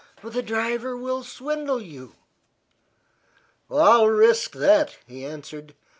[0.23, 2.15] "The driver will swindle you."
[3.69, 5.75] "I'll risk that," he answered.